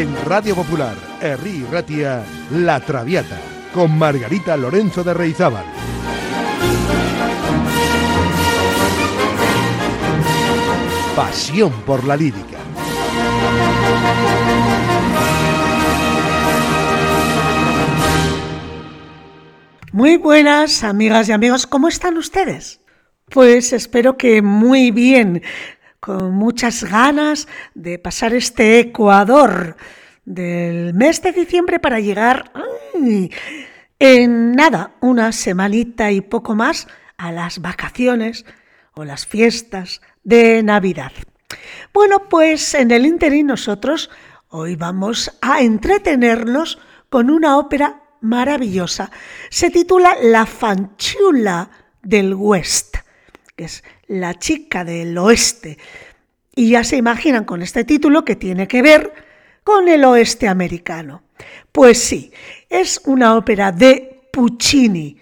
[0.00, 3.38] En Radio Popular, Herri Ratia, La Traviata,
[3.74, 5.66] con Margarita Lorenzo de Reizábal.
[11.14, 12.56] Pasión por la lírica.
[19.92, 22.80] Muy buenas, amigas y amigos, ¿cómo están ustedes?
[23.28, 25.42] Pues espero que muy bien,
[26.00, 29.76] con muchas ganas de pasar este Ecuador
[30.24, 32.52] del mes de diciembre para llegar
[33.98, 38.46] en nada, una semanita y poco más a las vacaciones
[38.94, 41.12] o las fiestas de Navidad.
[41.92, 44.10] Bueno, pues en el interín nosotros
[44.48, 46.78] hoy vamos a entretenernos
[47.08, 49.10] con una ópera maravillosa.
[49.50, 51.70] Se titula La Fanchula
[52.02, 52.96] del West,
[53.56, 55.78] que es la chica del oeste.
[56.54, 59.12] Y ya se imaginan con este título que tiene que ver
[59.62, 61.22] con el oeste americano.
[61.70, 62.32] Pues sí,
[62.68, 65.16] es una ópera de Puccini.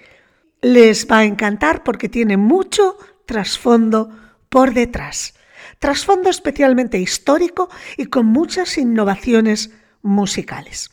[0.62, 4.10] Les va a encantar porque tiene mucho trasfondo
[4.48, 5.34] por detrás.
[5.78, 10.90] Trasfondo especialmente histórico y con muchas innovaciones musicales.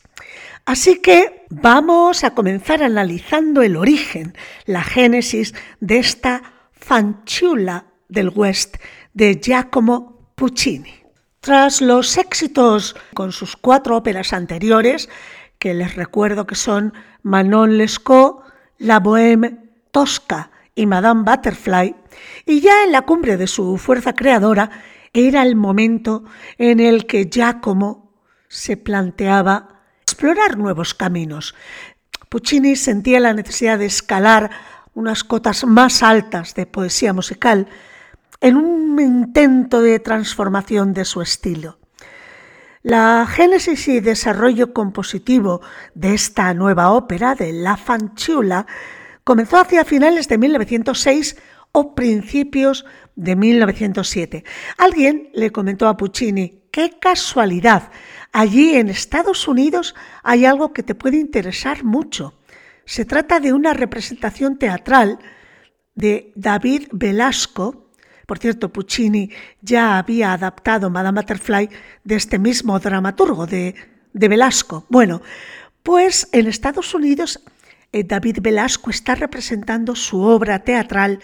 [0.66, 6.55] Así que vamos a comenzar analizando el origen, la génesis de esta
[6.86, 8.76] fanciulla del West
[9.12, 10.94] de Giacomo Puccini.
[11.40, 15.08] Tras los éxitos con sus cuatro óperas anteriores,
[15.58, 18.44] que les recuerdo que son Manon Lescaut,
[18.78, 21.96] La Bohème, Tosca y Madame Butterfly,
[22.46, 24.70] y ya en la cumbre de su fuerza creadora,
[25.12, 26.22] era el momento
[26.56, 28.12] en el que Giacomo
[28.46, 31.56] se planteaba explorar nuevos caminos.
[32.28, 34.50] Puccini sentía la necesidad de escalar
[34.96, 37.68] unas cotas más altas de poesía musical
[38.40, 41.78] en un intento de transformación de su estilo.
[42.82, 45.60] La génesis y desarrollo compositivo
[45.94, 48.66] de esta nueva ópera de La Fanciulla
[49.22, 51.36] comenzó hacia finales de 1906
[51.72, 54.44] o principios de 1907.
[54.78, 57.90] Alguien le comentó a Puccini, qué casualidad,
[58.36, 62.34] Allí en Estados Unidos hay algo que te puede interesar mucho.
[62.86, 65.18] Se trata de una representación teatral
[65.96, 67.90] de David Velasco.
[68.26, 69.30] Por cierto, Puccini
[69.60, 71.68] ya había adaptado Madame Butterfly
[72.04, 73.74] de este mismo dramaturgo de,
[74.12, 74.86] Velasco.
[74.88, 75.20] Bueno,
[75.82, 77.42] pues en Estados Unidos
[77.92, 81.18] eh, David Velasco está representando su obra teatral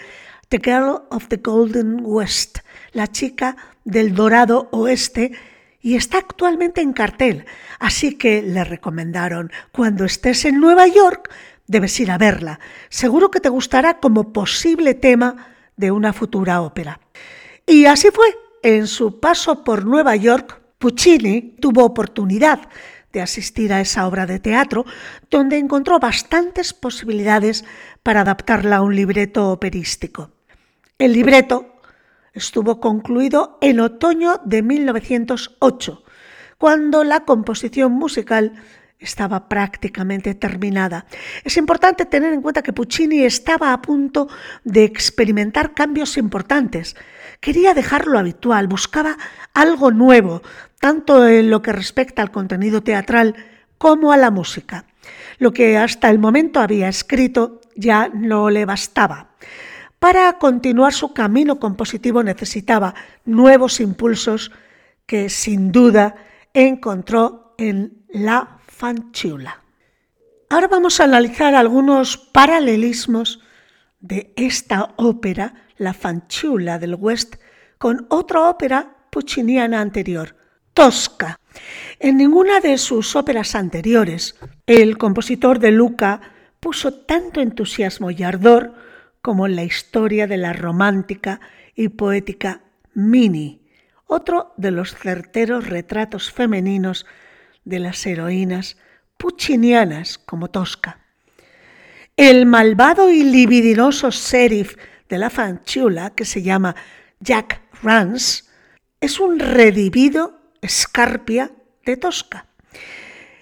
[0.49, 2.59] The Girl of the Golden West,
[2.93, 5.33] la chica del dorado oeste,
[5.81, 7.45] y está actualmente en cartel,
[7.81, 11.29] así que le recomendaron, cuando estés en Nueva York,
[11.73, 12.61] debes ir a verla.
[12.89, 17.01] Seguro que te gustará como posible tema de una futura ópera.
[17.67, 18.27] Y así fue.
[18.63, 22.69] En su paso por Nueva York, Puccini tuvo oportunidad
[23.13, 24.85] de asistir a esa obra de teatro,
[25.31, 27.65] donde encontró bastantes posibilidades
[28.03, 30.31] para adaptarla a un libreto operístico.
[30.99, 31.75] El libreto
[32.33, 36.05] estuvo concluido en otoño de 1908,
[36.57, 38.53] cuando la composición musical
[39.03, 41.07] estaba prácticamente terminada.
[41.45, 44.29] Es importante tener en cuenta que Puccini estaba a punto
[44.65, 46.97] de experimentar cambios importantes.
[47.41, 49.19] Quería dejar lo habitual, buscaba
[49.55, 50.43] algo nuevo,
[50.81, 53.35] tanto en lo que respecta al contenido teatral
[53.79, 54.85] como a la música.
[55.39, 59.31] Lo que hasta el momento había escrito ya no le bastaba.
[59.99, 64.51] Para continuar su camino compositivo necesitaba nuevos impulsos
[65.07, 66.17] que sin duda
[66.55, 69.61] encontró en La Fanciulla.
[70.49, 73.41] Ahora vamos a analizar algunos paralelismos
[74.01, 77.37] de esta ópera, La Fanciulla del West,
[77.79, 80.35] con otra ópera pucciniana anterior,
[80.75, 81.39] Tosca.
[82.01, 86.21] En ninguna de sus óperas anteriores, el compositor de Luca
[86.59, 88.75] puso tanto entusiasmo y ardor
[89.21, 91.41] como en la historia de la romántica
[91.77, 92.63] y poética
[92.95, 93.63] Mini,
[94.07, 97.07] otro de los certeros retratos femeninos
[97.65, 98.77] de las heroínas
[99.17, 100.99] puccinianas como Tosca.
[102.17, 104.77] El malvado y libidinoso sheriff
[105.09, 106.75] de la fanchula, que se llama
[107.21, 108.45] Jack Rance,
[109.01, 111.53] es un redivido escarpia
[111.85, 112.47] de Tosca.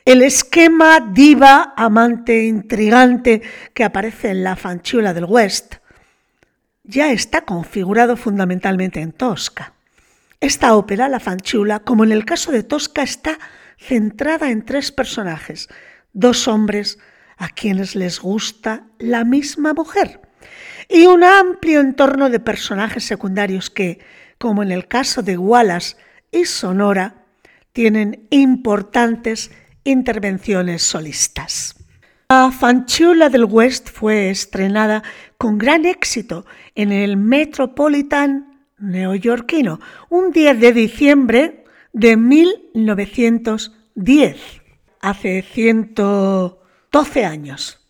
[0.05, 3.43] El esquema diva, amante, intrigante
[3.75, 5.77] que aparece en la fanchula del West
[6.91, 9.75] ya está configurado fundamentalmente en Tosca.
[10.41, 13.39] Esta ópera, la fanchula, como en el caso de Tosca, está
[13.81, 15.69] centrada en tres personajes,
[16.13, 16.99] dos hombres
[17.37, 20.21] a quienes les gusta la misma mujer,
[20.89, 23.99] y un amplio entorno de personajes secundarios que,
[24.39, 25.97] como en el caso de Wallace
[26.31, 27.25] y Sonora,
[27.73, 29.51] tienen importantes
[29.85, 31.77] intervenciones solistas.
[32.29, 35.03] La Fanchula del West fue estrenada
[35.39, 36.45] con gran éxito
[36.75, 41.60] en el Metropolitan neoyorquino un 10 de diciembre
[41.93, 44.37] de 1910,
[45.01, 47.81] hace 112 años,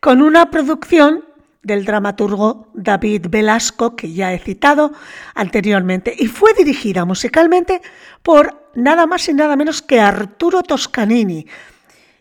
[0.00, 1.24] con una producción
[1.62, 4.92] del dramaturgo David Velasco, que ya he citado
[5.34, 7.82] anteriormente, y fue dirigida musicalmente
[8.22, 11.46] por nada más y nada menos que Arturo Toscanini,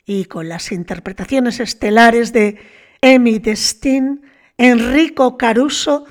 [0.05, 2.57] y con las interpretaciones estelares de
[3.01, 4.21] Emi Destin,
[4.57, 6.05] Enrico Caruso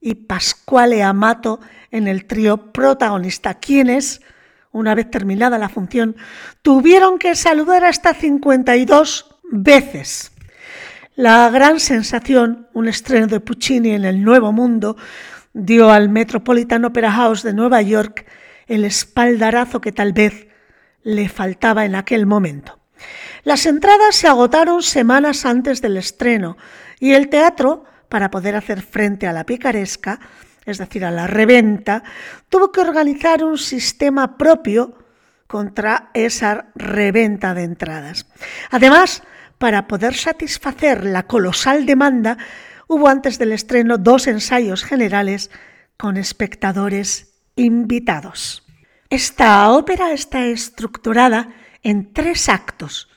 [0.00, 1.60] y Pasquale Amato
[1.94, 4.20] en el trío protagonista, quienes,
[4.72, 6.16] una vez terminada la función,
[6.60, 10.32] tuvieron que saludar hasta 52 veces.
[11.14, 14.96] La gran sensación, un estreno de Puccini en el Nuevo Mundo,
[15.52, 18.26] dio al Metropolitan Opera House de Nueva York
[18.66, 20.48] el espaldarazo que tal vez
[21.04, 22.80] le faltaba en aquel momento.
[23.44, 26.56] Las entradas se agotaron semanas antes del estreno
[26.98, 30.20] y el teatro, para poder hacer frente a la picaresca,
[30.66, 32.02] es decir, a la reventa,
[32.48, 34.98] tuvo que organizar un sistema propio
[35.46, 38.26] contra esa reventa de entradas.
[38.70, 39.22] Además,
[39.58, 42.38] para poder satisfacer la colosal demanda,
[42.88, 45.50] hubo antes del estreno dos ensayos generales
[45.96, 48.66] con espectadores invitados.
[49.10, 51.50] Esta ópera está estructurada
[51.82, 53.08] en tres actos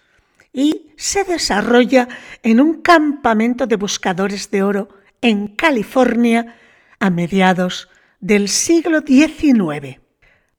[0.54, 2.08] y se desarrolla
[2.44, 4.90] en un campamento de buscadores de oro
[5.22, 6.56] en California
[7.00, 7.90] a mediados
[8.20, 10.00] del siglo XIX.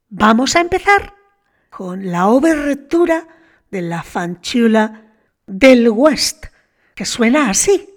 [0.09, 1.15] Vamos a empezar
[1.71, 3.27] con la obertura
[3.71, 5.13] de la fanchula
[5.47, 6.47] del West,
[6.95, 7.88] que suena así.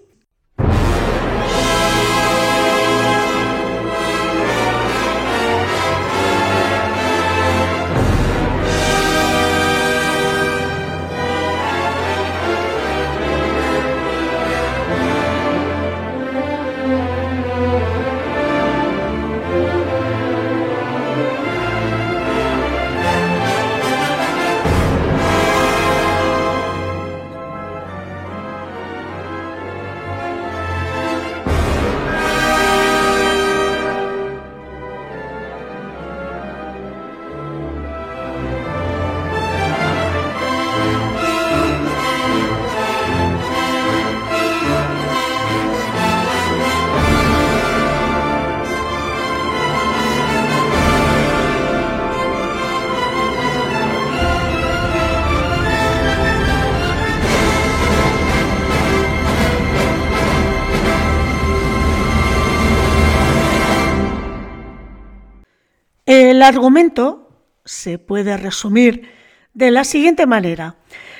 [66.41, 67.29] El argumento
[67.65, 69.11] se puede resumir
[69.53, 70.77] de la siguiente manera.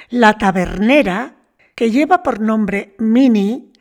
[0.09, 1.35] La tabernera,
[1.75, 3.71] que lleva por nombre Mini,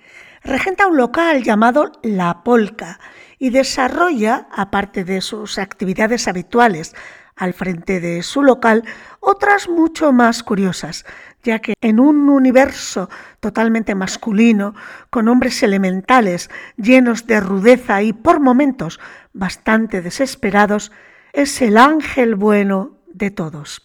[0.45, 3.01] regenta un local llamado La Polca
[3.39, 6.95] y desarrolla, aparte de sus actividades habituales
[7.37, 8.85] al frente de su local,
[9.21, 11.07] otras mucho más curiosas,
[11.43, 13.09] ya que en un universo
[13.41, 14.75] totalmente masculino,
[15.09, 19.00] con hombres elementales llenos de rudeza y por momentos
[19.33, 20.93] bastante desesperados,
[21.33, 23.81] es el ángel bueno de todos.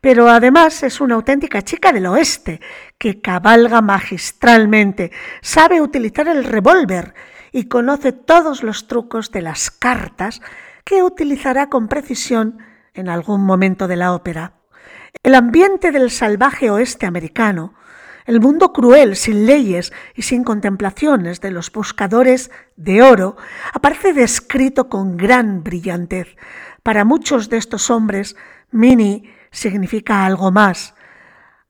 [0.00, 2.60] Pero además es una auténtica chica del oeste
[2.98, 7.14] que cabalga magistralmente, sabe utilizar el revólver
[7.52, 10.40] y conoce todos los trucos de las cartas
[10.84, 12.58] que utilizará con precisión
[12.94, 14.54] en algún momento de la ópera.
[15.22, 17.74] El ambiente del salvaje oeste americano
[18.26, 23.36] el mundo cruel, sin leyes y sin contemplaciones de los buscadores de oro,
[23.74, 26.28] aparece descrito con gran brillantez.
[26.84, 28.36] Para muchos de estos hombres,
[28.70, 30.94] Mini significa algo más.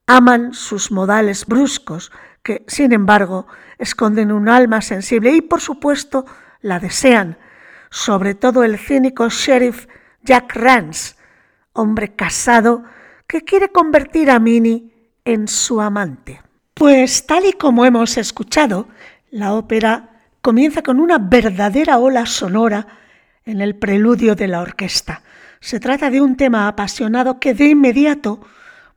[0.09, 2.11] Aman sus modales bruscos,
[2.43, 3.47] que, sin embargo,
[3.79, 6.27] esconden un alma sensible y, por supuesto,
[6.63, 7.39] la desean,
[7.91, 9.87] sobre todo el cínico sheriff
[10.23, 11.15] Jack Rance,
[11.75, 12.83] hombre casado
[13.29, 16.43] que quiere convertir a Minnie en su amante.
[16.75, 18.89] Pues tal y como hemos escuchado,
[19.31, 23.04] la ópera comienza con una verdadera ola sonora
[23.47, 25.23] en el preludio de la orquesta.
[25.61, 28.41] Se trata de un tema apasionado que de inmediato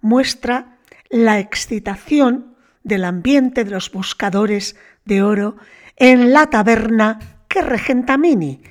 [0.02, 0.78] muestra
[1.10, 4.76] la excitación del ambiente de los buscadores
[5.06, 5.58] de oro
[5.96, 8.62] en la taberna que regenta Mini,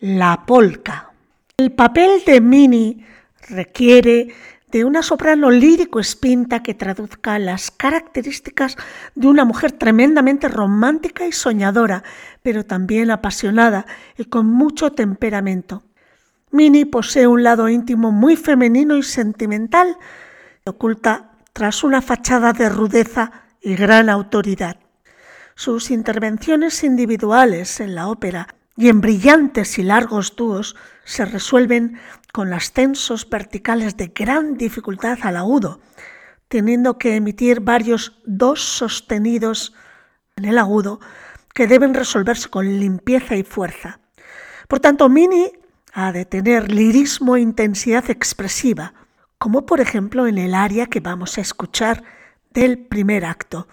[0.00, 1.10] la polca.
[1.56, 3.04] El papel de Mini
[3.48, 4.28] requiere
[4.70, 8.76] de una soprano lírico espinta que traduzca las características
[9.14, 12.04] de una mujer tremendamente romántica y soñadora,
[12.42, 13.86] pero también apasionada
[14.16, 15.82] y con mucho temperamento.
[16.50, 19.96] Minnie posee un lado íntimo muy femenino y sentimental,
[20.64, 24.76] oculta tras una fachada de rudeza y gran autoridad.
[25.54, 30.74] Sus intervenciones individuales en la ópera y en brillantes y largos dúos
[31.10, 31.98] se resuelven
[32.32, 35.80] con ascensos verticales de gran dificultad al agudo,
[36.46, 39.74] teniendo que emitir varios dos sostenidos
[40.36, 41.00] en el agudo
[41.52, 43.98] que deben resolverse con limpieza y fuerza.
[44.68, 45.50] Por tanto, Mini
[45.92, 48.94] ha de tener lirismo e intensidad expresiva,
[49.36, 52.04] como por ejemplo en el aria que vamos a escuchar
[52.50, 53.66] del primer acto,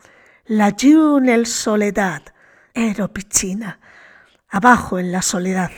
[0.47, 2.23] La giù nel soledad,
[2.73, 3.79] ero piccina,
[4.49, 5.71] abajo en la soledad.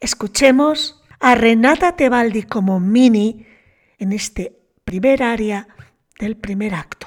[0.00, 3.46] Escuchemos a Renata Tebaldi como Mini
[3.98, 5.68] en este primer aria
[6.18, 7.06] del primer acto.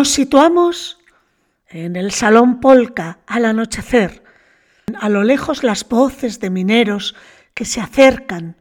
[0.00, 0.98] Nos situamos
[1.68, 4.24] en el salón polka al anochecer.
[4.98, 7.14] A lo lejos las voces de mineros
[7.52, 8.56] que se acercan.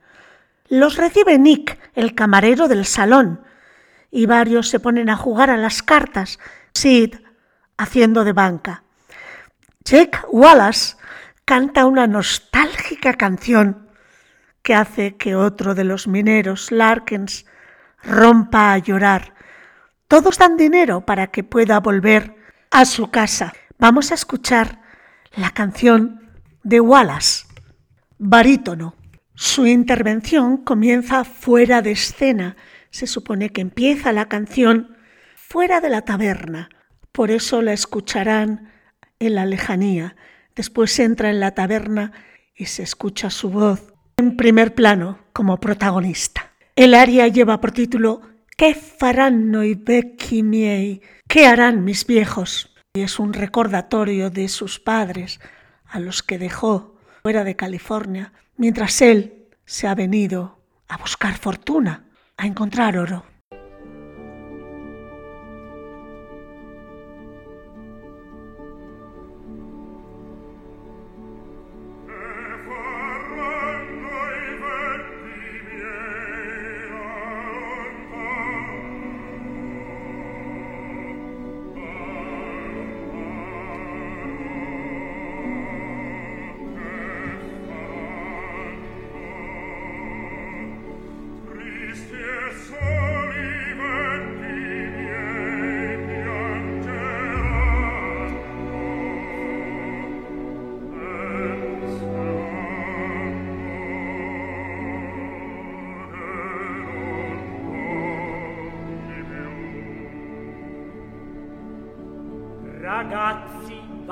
[0.67, 3.45] Los recibe Nick, el camarero del salón,
[4.11, 6.39] y varios se ponen a jugar a las cartas,
[6.73, 7.15] Sid
[7.77, 8.83] haciendo de banca.
[9.85, 10.97] Jack Wallace
[11.45, 13.87] canta una nostálgica canción
[14.61, 17.45] que hace que otro de los mineros, Larkins,
[18.03, 19.38] rompa a llorar
[20.09, 22.35] todos dan dinero para que pueda volver
[22.71, 23.53] a su casa.
[23.77, 24.81] Vamos a escuchar
[25.35, 26.31] la canción
[26.63, 27.45] de Wallace,
[28.17, 28.95] barítono.
[29.35, 32.57] Su intervención comienza fuera de escena.
[32.89, 34.97] Se supone que empieza la canción
[35.35, 36.69] fuera de la taberna.
[37.11, 38.71] Por eso la escucharán
[39.19, 40.15] en la lejanía.
[40.55, 42.13] Después entra en la taberna
[42.55, 46.51] y se escucha su voz en primer plano como protagonista.
[46.75, 48.21] El aria lleva por título
[48.59, 50.99] ¿Qué farán noi vecchi miei?
[51.31, 52.75] ¿Qué harán mis viejos?
[52.93, 55.39] Y es un recordatorio de sus padres,
[55.85, 62.09] a los que dejó fuera de California, mientras él se ha venido a buscar fortuna,
[62.35, 63.23] a encontrar oro.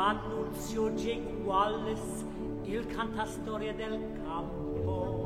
[0.08, 2.24] Annunzio Geguales,
[2.64, 5.17] il cantastore del campo.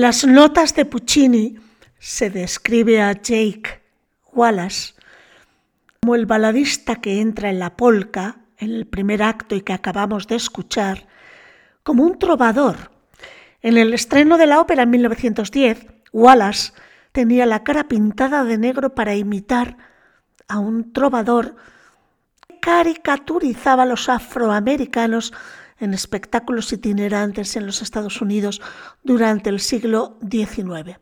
[0.00, 1.58] En las notas de Puccini
[1.98, 3.82] se describe a Jake
[4.32, 4.94] Wallace
[6.00, 10.26] como el baladista que entra en la polka en el primer acto y que acabamos
[10.26, 11.06] de escuchar,
[11.82, 12.90] como un trovador.
[13.60, 16.72] En el estreno de la ópera en 1910, Wallace
[17.12, 19.76] tenía la cara pintada de negro para imitar
[20.48, 21.56] a un trovador
[22.48, 25.34] que caricaturizaba a los afroamericanos
[25.80, 28.60] en espectáculos itinerantes en los Estados Unidos
[29.02, 31.00] durante el siglo XIX.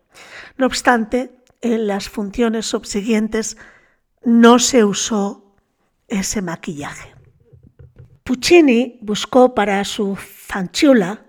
[0.56, 3.56] No obstante, en las funciones subsiguientes
[4.24, 5.54] no se usó
[6.06, 7.14] ese maquillaje.
[8.22, 11.24] Puccini buscó para su fanciulla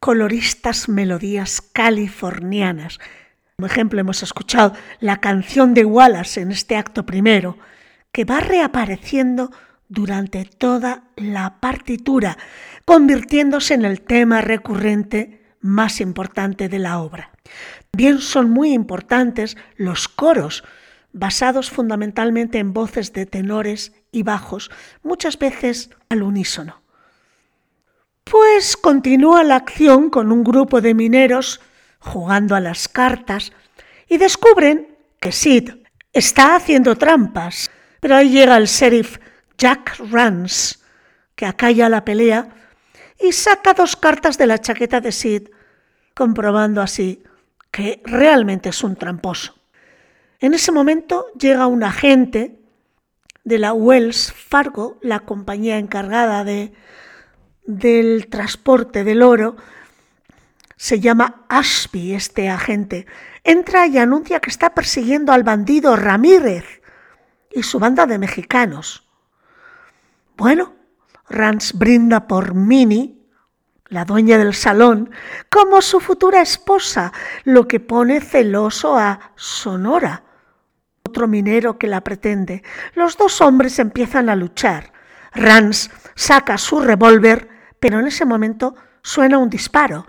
[0.00, 2.98] coloristas melodías californianas.
[3.56, 7.58] Como ejemplo hemos escuchado la canción de Wallace en este acto primero,
[8.12, 9.50] que va reapareciendo
[9.88, 12.36] durante toda la partitura,
[12.84, 17.30] convirtiéndose en el tema recurrente más importante de la obra.
[17.92, 20.64] Bien son muy importantes los coros,
[21.12, 24.70] basados fundamentalmente en voces de tenores y bajos,
[25.02, 26.82] muchas veces al unísono.
[28.24, 31.60] Pues continúa la acción con un grupo de mineros
[31.98, 33.52] jugando a las cartas
[34.08, 35.70] y descubren que Sid
[36.12, 37.70] está haciendo trampas.
[38.00, 39.18] Pero ahí llega el sheriff
[39.58, 40.78] Jack Rance,
[41.34, 42.48] que acalla la pelea
[43.20, 45.48] y saca dos cartas de la chaqueta de Sid,
[46.14, 47.22] comprobando así
[47.70, 49.56] que realmente es un tramposo.
[50.40, 52.60] En ese momento llega un agente
[53.44, 56.72] de la Wells Fargo, la compañía encargada de,
[57.64, 59.56] del transporte del oro,
[60.76, 63.06] se llama Ashby este agente.
[63.42, 66.64] Entra y anuncia que está persiguiendo al bandido Ramírez
[67.50, 69.07] y su banda de mexicanos.
[70.38, 70.76] Bueno,
[71.28, 73.18] Rance brinda por Minnie,
[73.88, 75.10] la dueña del salón,
[75.50, 80.22] como su futura esposa, lo que pone celoso a Sonora,
[81.04, 82.62] otro minero que la pretende.
[82.94, 84.92] Los dos hombres empiezan a luchar.
[85.34, 87.48] Rance saca su revólver,
[87.80, 90.06] pero en ese momento suena un disparo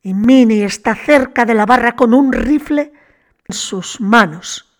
[0.00, 2.92] y Minnie está cerca de la barra con un rifle
[3.48, 4.72] en sus manos.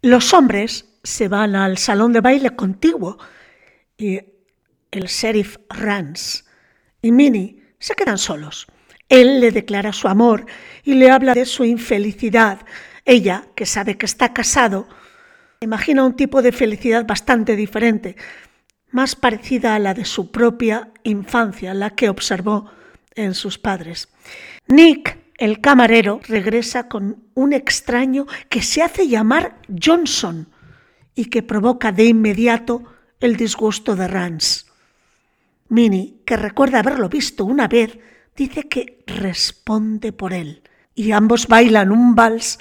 [0.00, 3.18] Los hombres se van al salón de baile contiguo
[3.96, 4.20] y
[4.90, 6.44] el sheriff Rance
[7.02, 8.66] y Minnie se quedan solos.
[9.08, 10.46] Él le declara su amor
[10.82, 12.60] y le habla de su infelicidad.
[13.04, 14.88] Ella, que sabe que está casado,
[15.60, 18.16] imagina un tipo de felicidad bastante diferente,
[18.90, 22.70] más parecida a la de su propia infancia, la que observó
[23.14, 24.08] en sus padres.
[24.66, 30.48] Nick, el camarero, regresa con un extraño que se hace llamar Johnson
[31.14, 32.93] y que provoca de inmediato
[33.24, 34.66] el disgusto de Rance.
[35.68, 37.98] Minnie, que recuerda haberlo visto una vez,
[38.36, 40.62] dice que responde por él
[40.94, 42.58] y ambos bailan un vals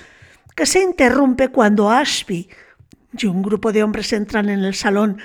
[0.56, 2.48] que se interrumpe cuando Ashby
[3.18, 5.18] y un grupo de hombres entran en el salón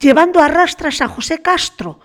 [0.00, 2.00] llevando a rastras a José Castro,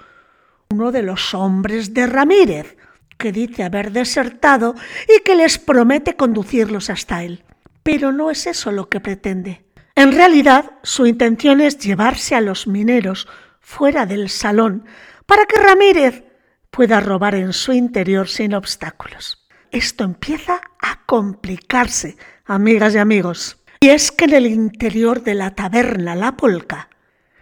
[0.69, 2.75] uno de los hombres de Ramírez,
[3.17, 4.75] que dice haber desertado
[5.07, 7.43] y que les promete conducirlos hasta él.
[7.83, 9.63] Pero no es eso lo que pretende.
[9.95, 13.27] En realidad, su intención es llevarse a los mineros
[13.59, 14.85] fuera del salón
[15.25, 16.23] para que Ramírez
[16.69, 19.47] pueda robar en su interior sin obstáculos.
[19.71, 23.57] Esto empieza a complicarse, amigas y amigos.
[23.79, 26.89] Y es que en el interior de la taberna La Polca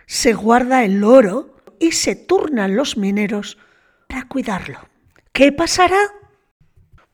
[0.06, 3.58] se guarda el oro y se turnan los mineros
[4.08, 4.80] para cuidarlo.
[5.32, 6.00] ¿Qué pasará?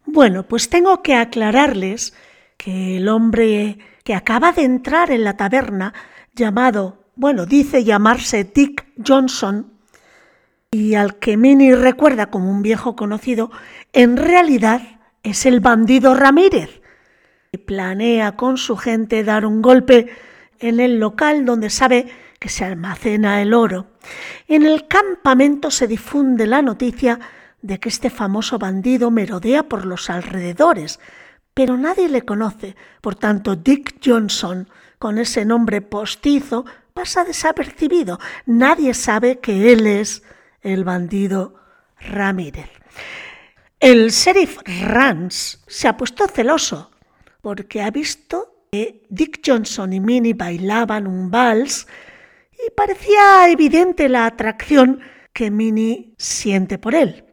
[0.05, 2.13] Bueno, pues tengo que aclararles
[2.57, 5.93] que el hombre que acaba de entrar en la taberna,
[6.35, 9.73] llamado, bueno, dice llamarse Dick Johnson,
[10.69, 13.49] y al que Minnie recuerda como un viejo conocido,
[13.93, 16.81] en realidad es el bandido Ramírez,
[17.51, 20.09] que planea con su gente dar un golpe
[20.59, 22.07] en el local donde sabe
[22.39, 23.87] que se almacena el oro.
[24.47, 27.19] En el campamento se difunde la noticia
[27.63, 30.99] de que este famoso bandido merodea por los alrededores,
[31.55, 32.75] pero nadie le conoce.
[33.01, 38.19] Por tanto, Dick Johnson, con ese nombre postizo, pasa desapercibido.
[38.45, 40.21] Nadie sabe que él es
[40.61, 41.55] el bandido
[41.97, 42.69] Ramírez.
[43.79, 46.91] El sheriff Rance se ha puesto celoso
[47.41, 51.87] porque ha visto que Dick Johnson y Minnie bailaban un vals
[52.51, 54.99] y parecía evidente la atracción
[55.31, 57.25] que Minnie siente por él.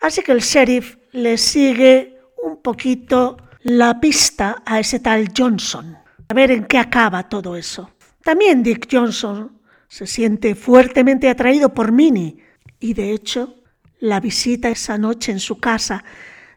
[0.00, 5.98] Así que el sheriff le sigue un poquito la pista a ese tal Johnson,
[6.28, 7.90] a ver en qué acaba todo eso.
[8.22, 12.36] También Dick Johnson se siente fuertemente atraído por Minnie
[12.78, 13.56] y de hecho
[13.98, 16.04] la visita esa noche en su casa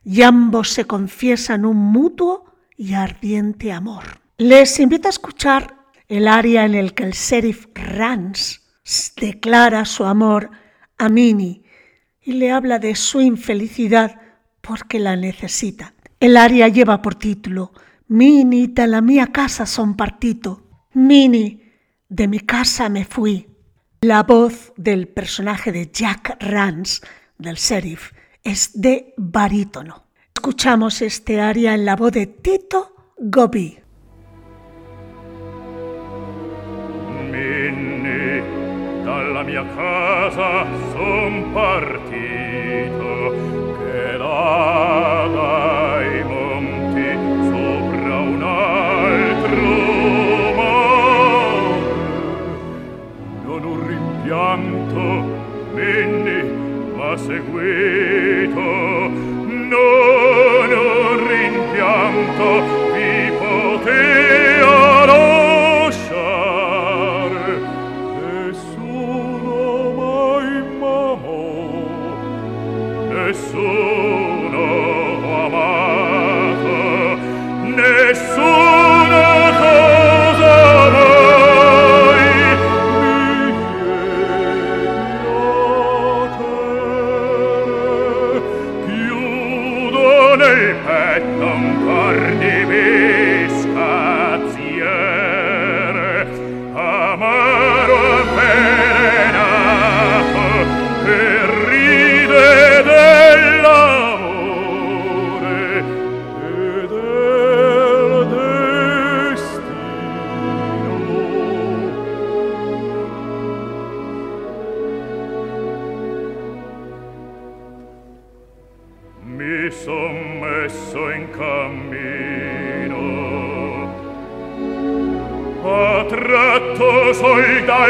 [0.03, 2.45] y ambos se confiesan un mutuo
[2.77, 4.21] y ardiente amor.
[4.37, 8.59] Les invito a escuchar el área en el que el sheriff Rance
[9.19, 10.51] declara su amor
[10.99, 11.63] a Minnie
[12.21, 14.21] y le habla de su infelicidad
[14.61, 15.95] porque la necesita.
[16.19, 17.71] El aria lleva por título
[18.09, 20.63] Minnie de la mia casa son partito.
[20.93, 21.61] Minnie,
[22.09, 23.47] de mi casa me fui.
[24.01, 27.01] La voz del personaje de Jack Rance,
[27.37, 28.11] del sheriff,
[28.43, 30.07] es de barítono.
[30.35, 33.77] Escuchamos este aria en la voz de Tito Gobi.
[37.31, 38.41] Minni,
[39.05, 43.08] dalla mia casa son partito,
[57.25, 58.78] seguito.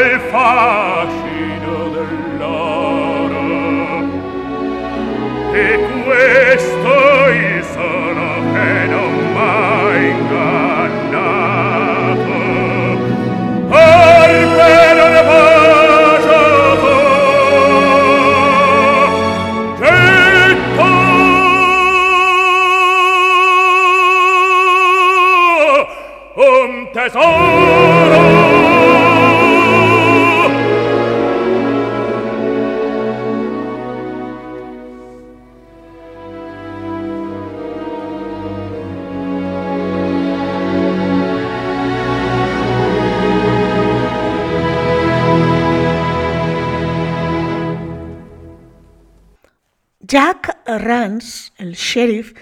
[0.00, 0.99] voll fahren.
[50.80, 52.34] Rance, el sheriff,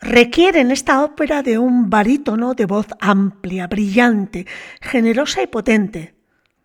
[0.00, 4.46] requiere en esta ópera de un barítono de voz amplia, brillante,
[4.80, 6.14] generosa y potente.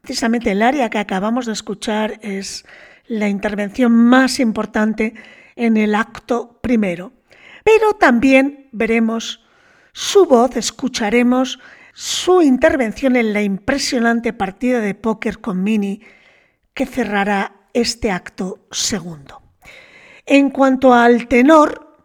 [0.01, 2.65] Precisamente el área que acabamos de escuchar es
[3.07, 5.13] la intervención más importante
[5.55, 7.13] en el acto primero.
[7.63, 9.43] Pero también veremos
[9.91, 11.59] su voz, escucharemos
[11.93, 16.01] su intervención en la impresionante partida de póker con Minnie
[16.73, 19.44] que cerrará este acto segundo.
[20.25, 21.97] En cuanto al tenor,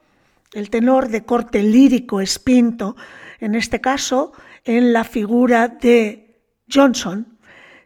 [0.52, 2.96] el tenor de corte lírico espinto,
[3.38, 4.32] en este caso
[4.64, 7.38] en la figura de Johnson,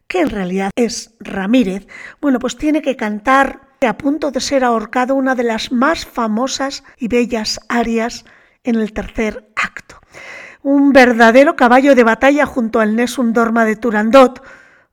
[0.09, 1.87] que en realidad es Ramírez,
[2.21, 6.85] bueno, pues tiene que cantar a punto de ser ahorcado una de las más famosas
[6.99, 8.25] y bellas arias
[8.63, 9.97] en el tercer acto.
[10.63, 14.43] Un verdadero caballo de batalla junto al Nessun Dorma de Turandot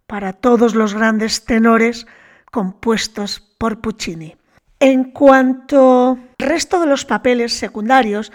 [0.07, 2.05] para todos los grandes tenores
[2.51, 4.35] compuestos por Puccini.
[4.81, 8.31] En cuanto al resto de los papeles secundarios,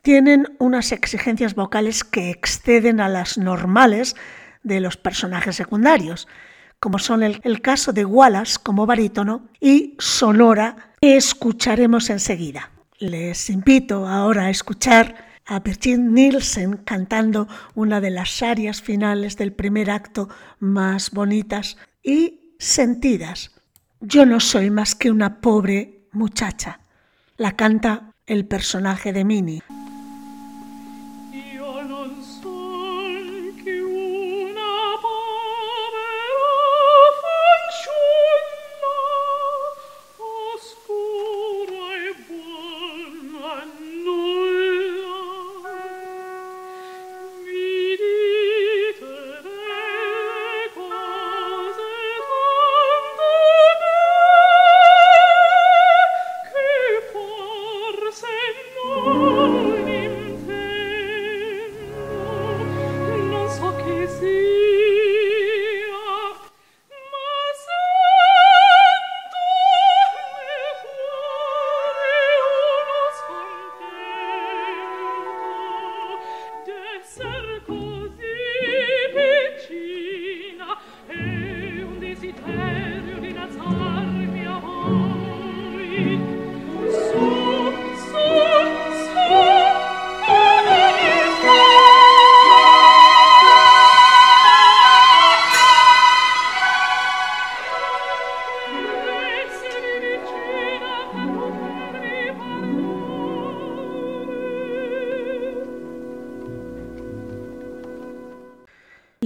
[0.00, 4.16] tienen unas exigencias vocales que exceden a las normales
[4.62, 6.26] de los personajes secundarios,
[6.78, 12.70] como son el, caso de Wallace como barítono y Sonora, que escucharemos enseguida.
[12.98, 19.52] Les invito ahora a escuchar a Virgin Nielsen cantando una de las arias finales del
[19.52, 23.59] primer acto más bonitas y sentidas
[24.00, 26.80] yo no soy más que una pobre muchacha.
[27.36, 29.62] La canta el personaje de Minnie.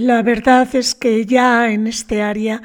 [0.05, 2.61] La verdad es que ya en este área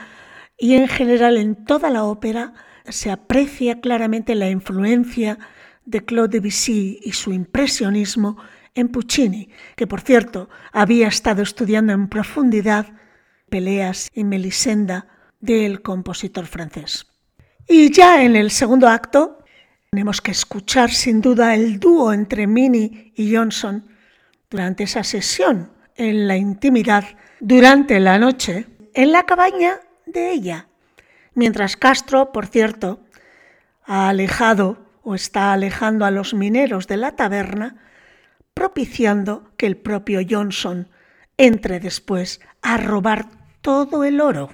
[0.59, 2.53] y en general en toda la ópera
[2.87, 5.39] se aprecia claramente la influencia
[5.87, 8.37] de Claude Debussy y su impresionismo
[8.75, 12.89] en Puccini, que por cierto había estado estudiando en profundidad
[13.49, 15.07] Peleas y Melisenda
[15.41, 17.07] del compositor francés.
[17.67, 19.39] Y ya en el segundo acto
[19.89, 23.89] tenemos que escuchar sin duda el dúo entre Minnie y Johnson
[24.51, 27.05] durante esa sesión en la intimidad
[27.41, 30.69] durante la noche en la cabaña de ella,
[31.35, 33.01] mientras Castro, por cierto,
[33.85, 37.77] ha alejado o está alejando a los mineros de la taberna,
[38.55, 40.89] propiciando que el propio Johnson
[41.39, 43.27] entre después a robar
[43.63, 44.51] todo el oro.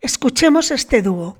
[0.00, 1.38] Escuchemos este dúo.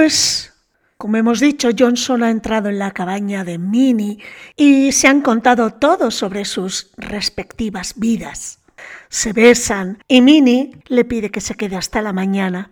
[0.00, 0.54] Pues,
[0.96, 4.16] como hemos dicho, Johnson ha entrado en la cabaña de Minnie
[4.56, 8.60] y se han contado todo sobre sus respectivas vidas.
[9.10, 12.70] Se besan y Minnie le pide que se quede hasta la mañana.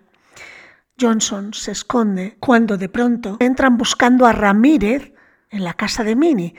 [0.99, 5.13] Johnson se esconde cuando de pronto entran buscando a Ramírez
[5.51, 6.55] en la casa de Minnie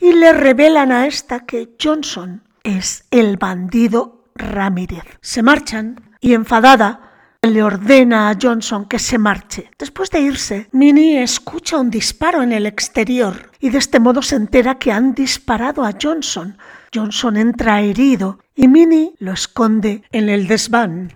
[0.00, 5.04] y le revelan a esta que Johnson es el bandido Ramírez.
[5.20, 7.03] Se marchan y enfadada
[7.46, 9.70] le ordena a Johnson que se marche.
[9.78, 14.36] Después de irse, Minnie escucha un disparo en el exterior y de este modo se
[14.36, 16.56] entera que han disparado a Johnson.
[16.94, 21.12] Johnson entra herido y Minnie lo esconde en el desván.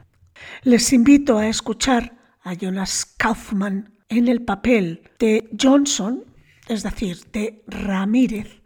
[0.62, 6.24] Les invito a escuchar a Jonas Kaufman en el papel de Johnson,
[6.68, 8.62] es decir, de Ramírez.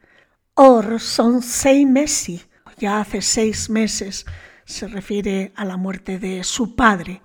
[0.55, 2.49] Or son seis meses,
[2.79, 4.27] ya hace seis meses,
[4.65, 7.21] se refiere a la muerte de su padre.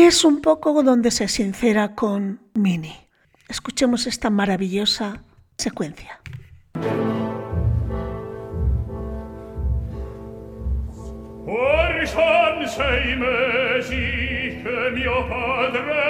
[0.00, 3.06] Es un poco donde se sincera con Minnie.
[3.50, 5.24] Escuchemos esta maravillosa
[5.58, 6.18] secuencia.
[15.28, 16.00] Padre.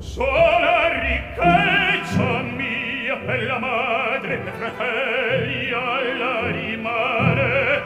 [0.00, 0.80] Sola
[3.16, 7.82] per la madre per alla rimare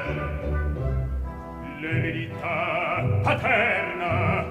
[1.81, 4.45] l'eredità paterna.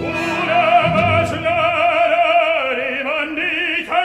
[0.00, 4.02] Una masnara rimandita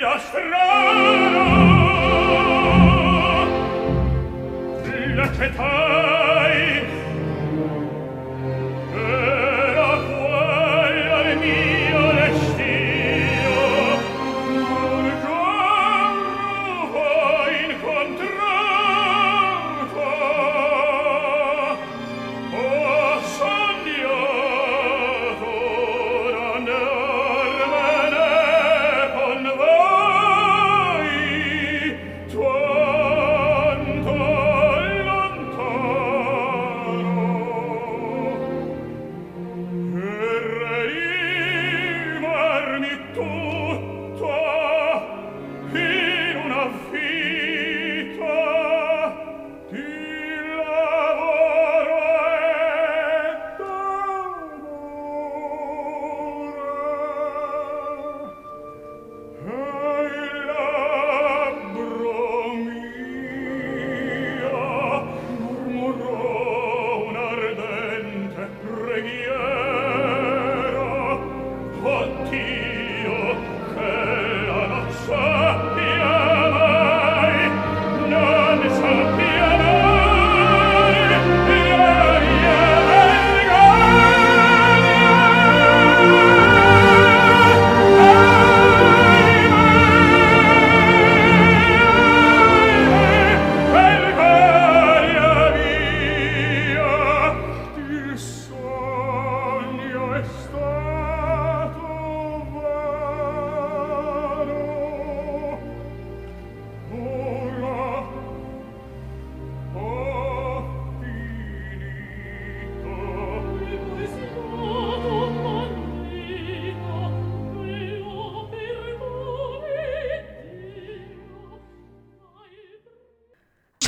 [0.00, 1.50] da strano
[5.14, 6.29] la città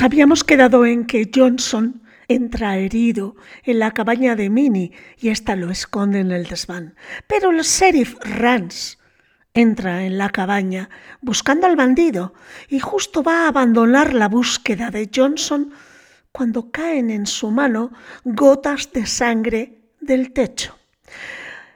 [0.01, 5.69] Habíamos quedado en que Johnson entra herido en la cabaña de Minnie y ésta lo
[5.69, 6.95] esconde en el desván.
[7.27, 8.97] Pero el sheriff Rance
[9.53, 10.89] entra en la cabaña
[11.21, 12.33] buscando al bandido
[12.69, 15.71] y justo va a abandonar la búsqueda de Johnson
[16.31, 17.91] cuando caen en su mano
[18.23, 20.75] gotas de sangre del techo.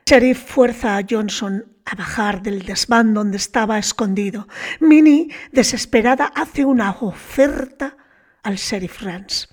[0.07, 4.47] Sheriff fuerza a Johnson a bajar del desván donde estaba escondido.
[4.79, 7.95] Minnie, desesperada, hace una oferta
[8.43, 9.47] al sheriff Rance.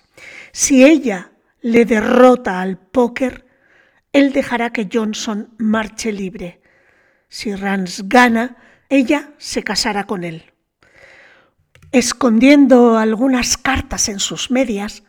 [0.53, 3.47] Si ella le derrota al póker,
[4.12, 6.61] él dejará que Johnson marche libre.
[7.28, 8.57] Si Rance gana,
[8.89, 10.53] ella se casará con él.
[11.91, 15.05] Escondiendo algunas cartas en sus medias,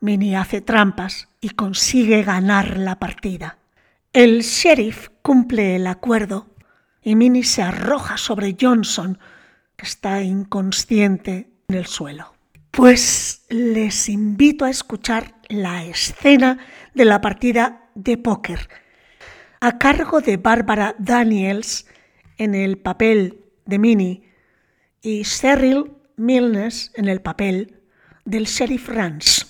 [0.00, 3.58] Minnie hace trampas y consigue ganar la partida.
[4.12, 6.48] El sheriff cumple el acuerdo
[7.02, 9.18] y Minnie se arroja sobre Johnson,
[9.76, 12.34] que está inconsciente en el suelo.
[12.70, 16.58] Pues les invito a escuchar la escena
[16.94, 18.68] de la partida de póker
[19.60, 21.86] a cargo de Bárbara Daniels
[22.38, 24.22] en el papel de Minnie,
[25.02, 27.80] y Cyril Milnes en el papel
[28.24, 29.46] del sheriff Rance.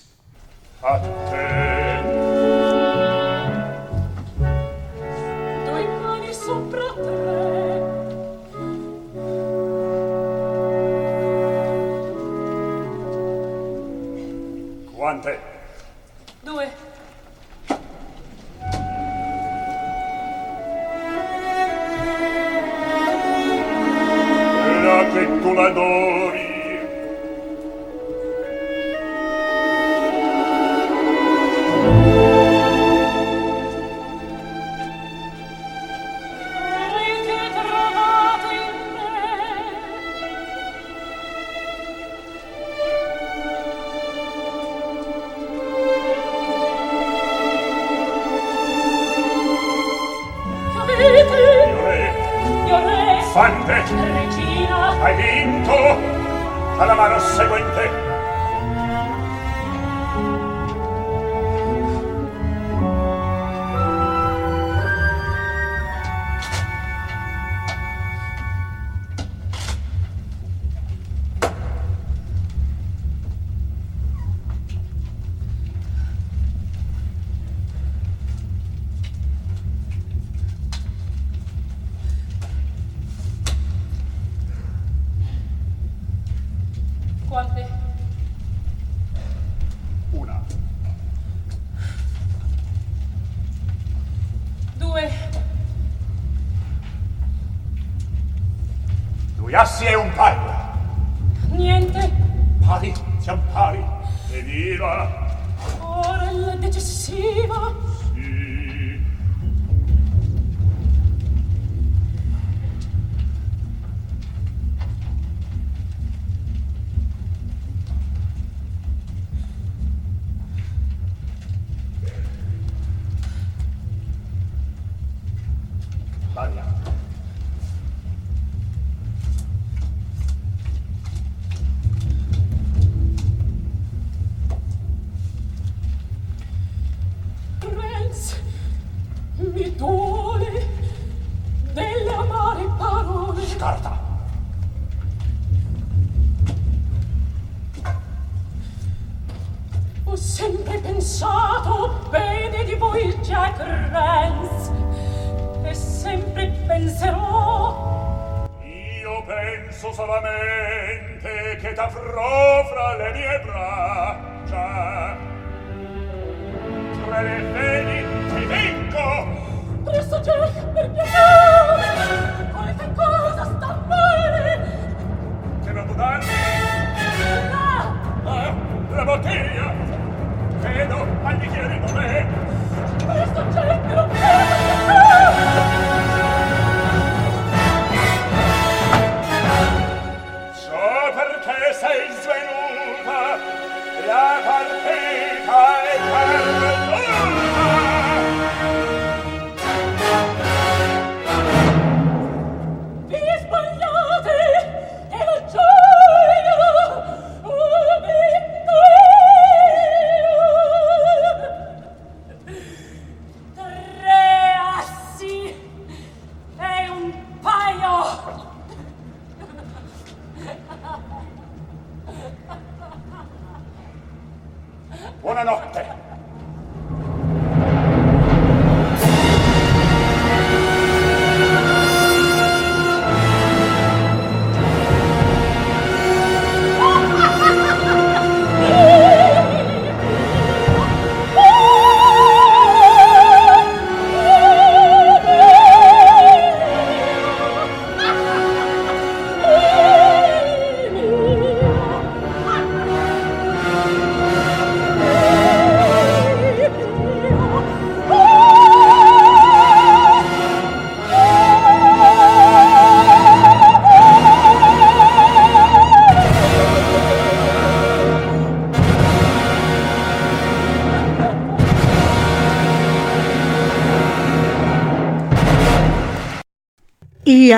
[15.01, 15.39] Quante?
[16.41, 16.71] Due.
[24.83, 26.50] La che tu l'adori.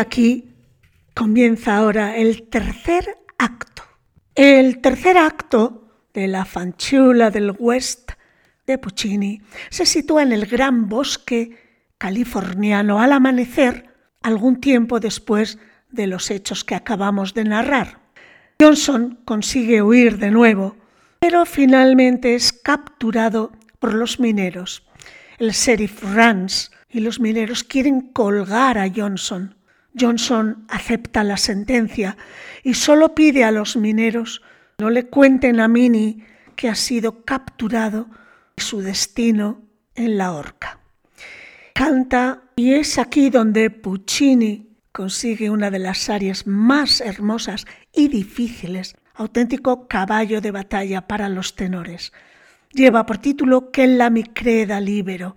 [0.03, 0.49] Aquí
[1.15, 3.83] comienza ahora el tercer acto.
[4.35, 8.11] El tercer acto de la fanchula del West
[8.67, 11.57] de Puccini se sitúa en el gran bosque
[11.97, 13.89] californiano al amanecer,
[14.21, 15.57] algún tiempo después
[15.89, 17.99] de los hechos que acabamos de narrar.
[18.59, 20.75] Johnson consigue huir de nuevo,
[21.19, 24.85] pero finalmente es capturado por los mineros.
[25.37, 29.55] El sheriff Rance y los mineros quieren colgar a Johnson.
[29.99, 32.17] Johnson acepta la sentencia
[32.63, 34.41] y solo pide a los mineros
[34.77, 36.25] no le cuenten a Minnie
[36.55, 38.07] que ha sido capturado
[38.55, 39.61] y su destino
[39.95, 40.79] en la horca.
[41.73, 48.95] Canta y es aquí donde Puccini consigue una de las áreas más hermosas y difíciles,
[49.15, 52.13] auténtico caballo de batalla para los tenores.
[52.71, 55.35] Lleva por título Que la mi creda libero,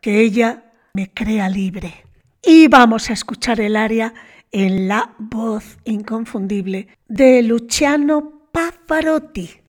[0.00, 2.05] que ella me crea libre.
[2.48, 4.14] Y vamos a escuchar el aria
[4.52, 9.65] en la voz inconfundible de Luciano Pavarotti.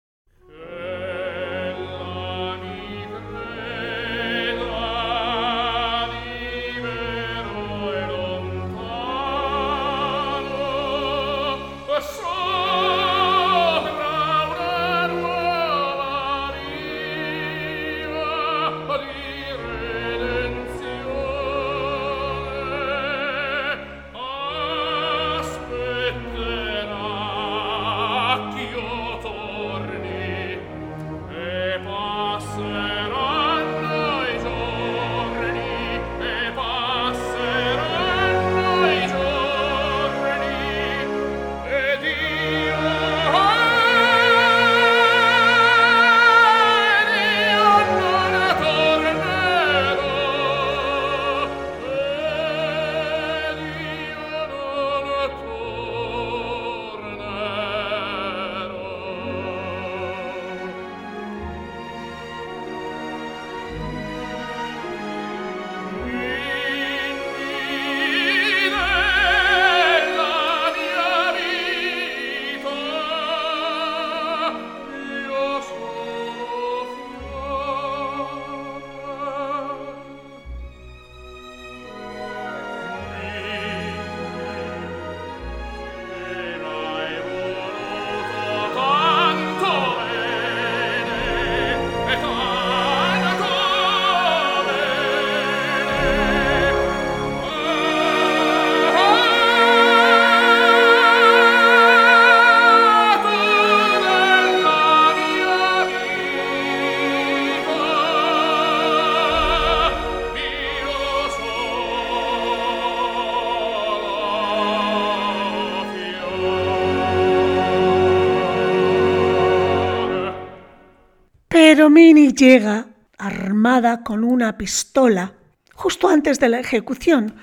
[122.37, 125.33] Llega armada con una pistola
[125.73, 127.35] justo antes de la ejecución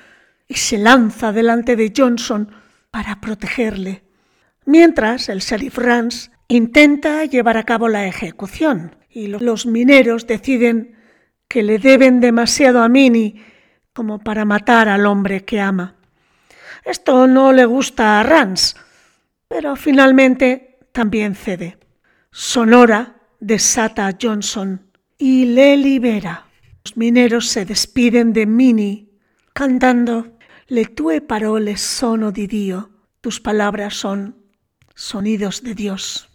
[0.48, 2.50] y se lanza delante de Johnson
[2.90, 4.04] para protegerle.
[4.64, 10.96] Mientras el sheriff Rance intenta llevar a cabo la ejecución y los mineros deciden
[11.48, 13.42] que le deben demasiado a Minnie
[13.92, 15.96] como para matar al hombre que ama.
[16.84, 18.76] Esto no le gusta a Rance,
[19.48, 21.78] pero finalmente también cede.
[22.30, 24.83] Sonora desata a Johnson
[25.18, 26.46] y le libera.
[26.84, 29.08] Los mineros se despiden de Minnie
[29.52, 30.36] cantando
[30.66, 32.90] Le tue parole sono di Dio,
[33.20, 34.36] tus palabras son
[34.94, 36.28] sonidos de Dios.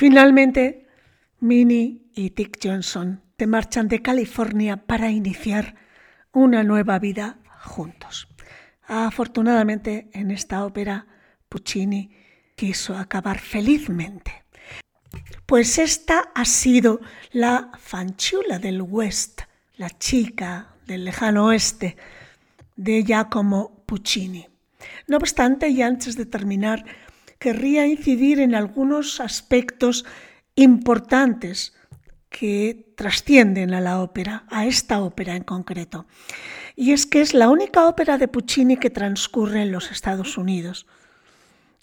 [0.00, 0.86] Finalmente,
[1.40, 5.74] Minnie y Dick Johnson se marchan de California para iniciar
[6.32, 8.26] una nueva vida juntos.
[8.84, 11.06] Afortunadamente, en esta ópera,
[11.50, 12.16] Puccini
[12.56, 14.44] quiso acabar felizmente.
[15.44, 19.42] Pues esta ha sido la fanchula del West,
[19.76, 21.98] la chica del lejano oeste
[22.74, 24.48] de Giacomo Puccini.
[25.06, 26.86] No obstante, y antes de terminar,
[27.40, 30.04] querría incidir en algunos aspectos
[30.54, 31.74] importantes
[32.28, 36.06] que trascienden a la ópera, a esta ópera en concreto.
[36.76, 40.86] Y es que es la única ópera de Puccini que transcurre en los Estados Unidos.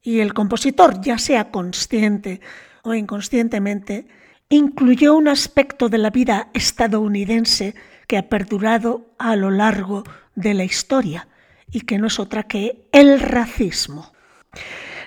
[0.01, 2.39] Y el compositor, ya sea consciente
[2.83, 4.07] o inconscientemente,
[4.49, 7.75] incluyó un aspecto de la vida estadounidense
[8.07, 10.03] que ha perdurado a lo largo
[10.35, 11.27] de la historia
[11.71, 14.13] y que no es otra que el racismo.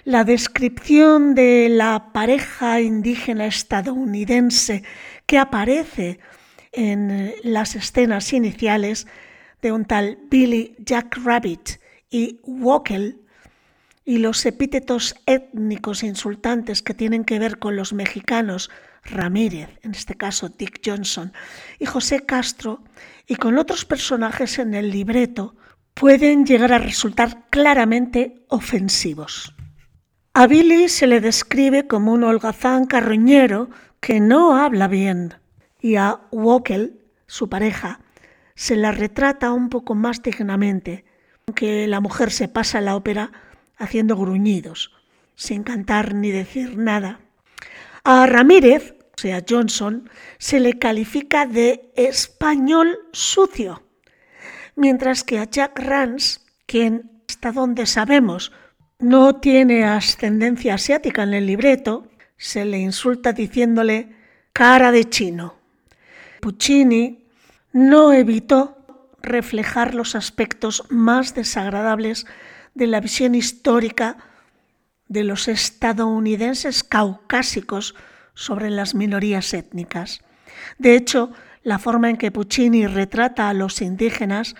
[0.04, 4.82] La descripción de la pareja indígena estadounidense
[5.26, 6.20] que aparece
[6.72, 9.06] en las escenas iniciales
[9.60, 13.20] de un tal Billy Jack Rabbit y Wockel
[14.06, 18.70] y los epítetos étnicos insultantes que tienen que ver con los mexicanos
[19.04, 21.34] Ramírez, en este caso Dick Johnson,
[21.78, 22.82] y José Castro,
[23.26, 25.56] y con otros personajes en el libreto,
[25.92, 29.54] pueden llegar a resultar claramente ofensivos.
[30.32, 33.68] A Billy se le describe como un holgazán carroñero
[33.98, 35.34] que no habla bien,
[35.80, 37.98] y a Wockel, su pareja,
[38.54, 41.04] se la retrata un poco más dignamente,
[41.46, 43.32] aunque la mujer se pasa la ópera
[43.76, 44.92] haciendo gruñidos,
[45.34, 47.18] sin cantar ni decir nada.
[48.04, 50.08] A Ramírez, o sea, Johnson,
[50.38, 53.82] se le califica de español sucio,
[54.76, 58.52] mientras que a Jack Rance, quien hasta donde sabemos
[59.00, 64.14] no tiene ascendencia asiática en el libreto, se le insulta diciéndole
[64.52, 65.56] cara de chino.
[66.40, 67.24] Puccini
[67.72, 68.78] no evitó
[69.22, 72.26] reflejar los aspectos más desagradables
[72.74, 74.16] de la visión histórica
[75.08, 77.94] de los estadounidenses caucásicos
[78.34, 80.22] sobre las minorías étnicas.
[80.78, 81.32] De hecho,
[81.62, 84.54] la forma en que Puccini retrata a los indígenas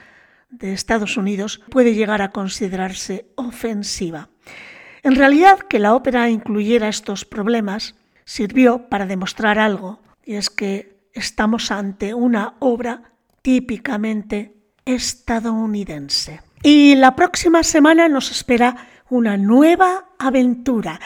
[0.51, 4.29] de Estados Unidos puede llegar a considerarse ofensiva.
[5.03, 7.95] En realidad, que la ópera incluyera estos problemas
[8.25, 16.41] sirvió para demostrar algo, y es que estamos ante una obra típicamente estadounidense.
[16.63, 21.01] Y la próxima semana nos espera una nueva aventura,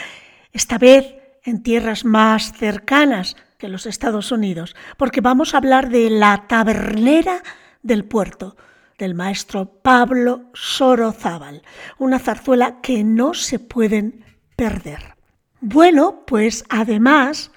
[0.51, 6.09] esta vez en tierras más cercanas que los Estados Unidos, porque vamos a hablar de
[6.09, 7.41] la tabernera
[7.81, 8.57] del puerto,
[8.97, 11.61] del maestro Pablo Sorozábal,
[11.97, 14.25] una zarzuela que no se pueden
[14.55, 15.15] perder.
[15.59, 17.51] Bueno, pues además,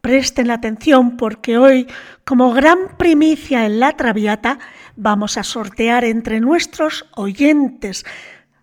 [0.00, 1.86] presten atención porque hoy,
[2.24, 4.58] como gran primicia en la Traviata,
[4.96, 8.04] vamos a sortear entre nuestros oyentes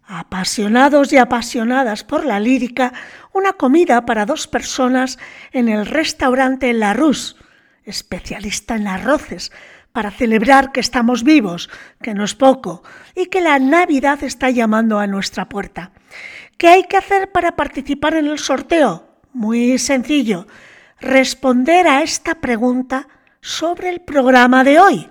[0.08, 2.94] apasionados y apasionadas por la lírica,
[3.34, 5.20] una comida para dos personas
[5.52, 7.36] en el restaurante La Rus,
[7.84, 9.52] especialista en arroces,
[9.98, 11.72] para celebrar que estamos vivos,
[12.04, 12.84] que no es poco,
[13.16, 15.90] y que la Navidad está llamando a nuestra puerta.
[16.56, 19.08] ¿Qué hay que hacer para participar en el sorteo?
[19.34, 20.46] Muy sencillo,
[21.00, 23.08] responder a esta pregunta
[23.42, 25.10] sobre el programa de hoy.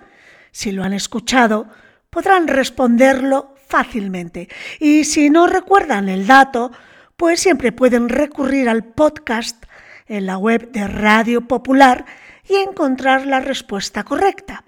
[0.52, 1.66] Si lo han escuchado,
[2.08, 4.48] podrán responderlo fácilmente.
[4.78, 6.70] Y si no recuerdan el dato,
[7.16, 9.66] pues siempre pueden recurrir al podcast
[10.06, 12.04] en la web de Radio Popular
[12.48, 14.62] y encontrar la respuesta correcta.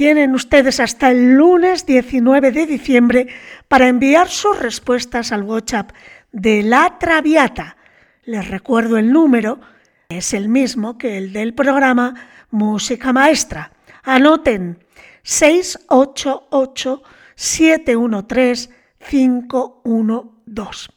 [0.00, 3.28] Tienen ustedes hasta el lunes 19 de diciembre
[3.68, 5.90] para enviar sus respuestas al WhatsApp
[6.32, 7.76] de La Traviata.
[8.24, 9.60] Les recuerdo el número,
[10.08, 12.14] es el mismo que el del programa
[12.50, 13.72] Música Maestra.
[14.02, 14.82] Anoten
[15.22, 17.02] 688
[17.34, 18.70] 713
[19.06, 20.88] 512.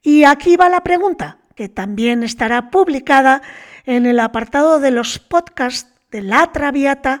[0.00, 3.42] Y aquí va la pregunta, que también estará publicada
[3.84, 7.20] en el apartado de los podcasts de La Traviata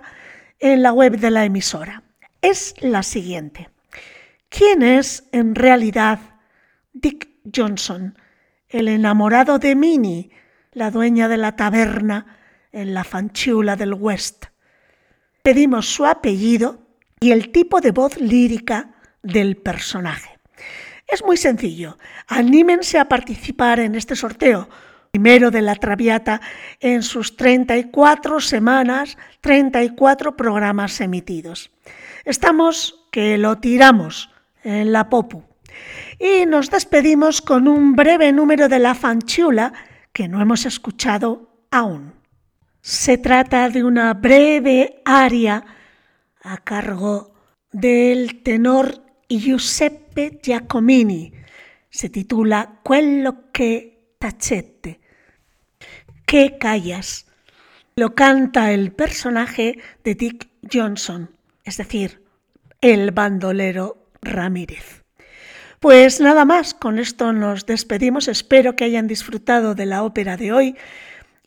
[0.58, 2.02] en la web de la emisora.
[2.42, 3.70] Es la siguiente.
[4.48, 6.20] ¿Quién es en realidad
[6.92, 8.18] Dick Johnson,
[8.68, 10.30] el enamorado de Minnie,
[10.72, 12.38] la dueña de la taberna
[12.72, 14.46] en la fanchula del West?
[15.42, 16.86] Pedimos su apellido
[17.20, 20.38] y el tipo de voz lírica del personaje.
[21.06, 21.98] Es muy sencillo.
[22.26, 24.68] Anímense a participar en este sorteo
[25.10, 26.40] primero de la Traviata
[26.80, 31.70] en sus 34 semanas, 34 programas emitidos.
[32.24, 34.30] Estamos que lo tiramos
[34.62, 35.44] en la Popu.
[36.18, 39.72] Y nos despedimos con un breve número de la Fanchula
[40.12, 42.14] que no hemos escuchado aún.
[42.80, 45.64] Se trata de una breve aria
[46.42, 47.34] a cargo
[47.70, 51.32] del tenor Giuseppe Giacomini.
[51.90, 55.00] Se titula Quello che tacette.
[56.26, 57.26] ¿Qué callas?
[57.96, 61.30] Lo canta el personaje de Dick Johnson,
[61.64, 62.22] es decir,
[62.80, 65.04] el bandolero Ramírez.
[65.80, 68.28] Pues nada más, con esto nos despedimos.
[68.28, 70.76] Espero que hayan disfrutado de la ópera de hoy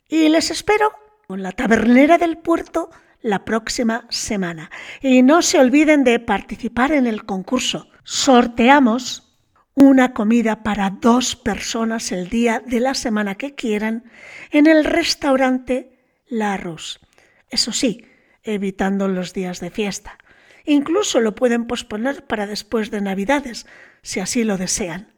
[0.08, 0.92] y les espero
[1.26, 4.70] con la tabernera del puerto la próxima semana.
[5.00, 7.88] Y no se olviden de participar en el concurso.
[8.04, 9.31] Sorteamos
[9.74, 14.04] una comida para dos personas el día de la semana que quieran
[14.50, 17.00] en el restaurante La Rus.
[17.48, 18.04] Eso sí,
[18.42, 20.18] evitando los días de fiesta.
[20.64, 23.66] Incluso lo pueden posponer para después de Navidades,
[24.02, 25.14] si así lo desean.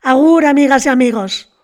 [0.00, 1.57] Agur, amigas y amigos.